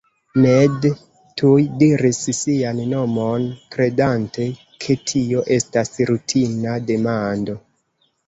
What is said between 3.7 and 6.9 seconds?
kredante ke tio estas rutina